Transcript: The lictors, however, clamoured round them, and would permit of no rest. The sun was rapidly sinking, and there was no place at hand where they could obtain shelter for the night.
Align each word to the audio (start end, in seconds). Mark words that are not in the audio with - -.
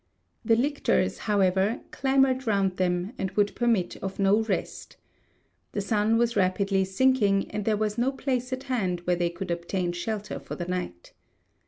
The 0.43 0.55
lictors, 0.55 1.19
however, 1.29 1.81
clamoured 1.91 2.47
round 2.47 2.77
them, 2.77 3.13
and 3.19 3.29
would 3.37 3.53
permit 3.55 3.97
of 3.97 4.17
no 4.17 4.41
rest. 4.41 4.97
The 5.73 5.81
sun 5.81 6.17
was 6.17 6.35
rapidly 6.35 6.85
sinking, 6.85 7.51
and 7.51 7.65
there 7.65 7.77
was 7.77 7.99
no 7.99 8.11
place 8.11 8.51
at 8.51 8.63
hand 8.63 9.01
where 9.01 9.15
they 9.15 9.29
could 9.29 9.51
obtain 9.51 9.91
shelter 9.91 10.39
for 10.39 10.55
the 10.55 10.65
night. 10.65 11.13